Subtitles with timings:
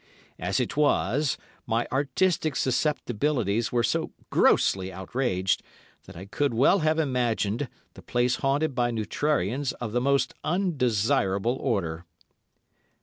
[0.39, 5.61] As it was, my artistic susceptibilities were so grossly outraged,
[6.07, 11.55] that I could well have imagined, the place haunted by neutrarians of the most undesirable
[11.57, 12.05] order.